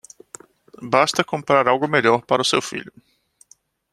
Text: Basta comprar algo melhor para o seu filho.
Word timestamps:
Basta 0.95 1.23
comprar 1.23 1.67
algo 1.67 1.87
melhor 1.87 2.25
para 2.25 2.41
o 2.41 2.49
seu 2.51 2.59
filho. 2.59 2.91